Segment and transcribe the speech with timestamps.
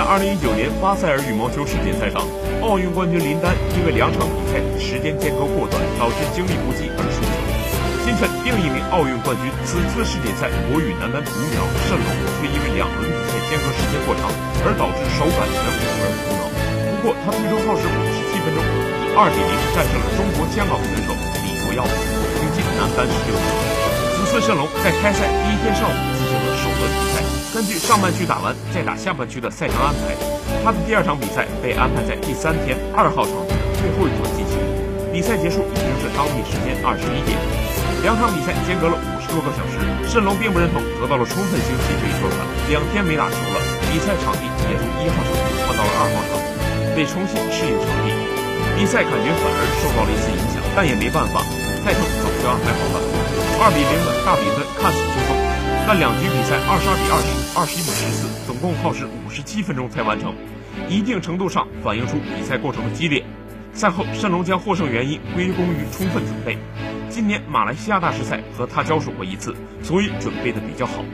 [0.00, 2.24] 在2019年巴塞尔羽毛球世锦赛上，
[2.64, 7.36] 奥运冠军林丹因为两场比赛时间间隔过短，导致精力不济而输球。
[8.08, 12.08] 今晨，另一名奥运冠军，此次世锦赛国羽男单独苗谌龙，
[12.40, 14.32] 却因为两轮比赛间隔时间过长，
[14.64, 16.48] 而导致手感全无而苦恼。
[16.48, 18.58] 不过，他最终耗时57分钟，
[19.04, 21.12] 以2比0战胜了中国香港选手
[21.44, 21.84] 李国耀，
[22.40, 23.44] 挺进男单十六强。
[24.16, 26.88] 此次谌龙在开赛第一天上午进行了首轮。
[27.60, 30.16] 根据上半区打完再打下半区的赛程安排，
[30.64, 34.56] 他的第二场比赛被安排在第三天二号场地的最后一轮进行。
[35.12, 37.36] 比赛结束已经是当地时间二十一点，
[38.00, 39.76] 两场比赛间隔了五十多个小时。
[40.08, 42.40] 谌龙并不认同得到了充分休息这一说法，
[42.72, 43.60] 两天没打球了，
[43.92, 48.16] 比赛场地也从一号场地换到了二号场地，得重新适应场地。
[48.72, 51.44] 比赛感觉反而受到了一次影响，但也没办法，
[51.84, 52.96] 赛程早就安排好了。
[53.60, 55.49] 二比零的大比分看似轻松。
[55.92, 60.32] 但两局比赛二十二比二十、二十一比十四，总共耗时五十七分钟才完成，
[60.88, 63.24] 一定程度上反映出比赛过程的激烈。
[63.72, 66.56] 赛后，谌龙将获胜原因归功于充分准备。
[67.08, 71.04] 今年马来西亚大师赛和他交手过一次，所以准备的比较好。